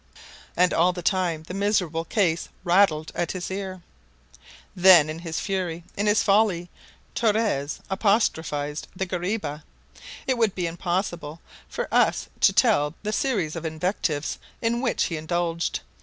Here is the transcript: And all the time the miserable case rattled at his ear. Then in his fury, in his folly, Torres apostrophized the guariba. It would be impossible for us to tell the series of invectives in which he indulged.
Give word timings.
And 0.57 0.73
all 0.73 0.93
the 0.93 1.03
time 1.03 1.43
the 1.43 1.53
miserable 1.53 2.05
case 2.05 2.49
rattled 2.63 3.11
at 3.13 3.33
his 3.33 3.51
ear. 3.51 3.83
Then 4.75 5.11
in 5.11 5.19
his 5.19 5.39
fury, 5.39 5.83
in 5.95 6.07
his 6.07 6.23
folly, 6.23 6.71
Torres 7.13 7.81
apostrophized 7.87 8.87
the 8.95 9.05
guariba. 9.05 9.63
It 10.25 10.39
would 10.39 10.55
be 10.55 10.65
impossible 10.65 11.39
for 11.69 11.87
us 11.93 12.29
to 12.39 12.51
tell 12.51 12.95
the 13.03 13.13
series 13.13 13.55
of 13.55 13.63
invectives 13.63 14.39
in 14.59 14.81
which 14.81 15.03
he 15.03 15.17
indulged. 15.17 15.81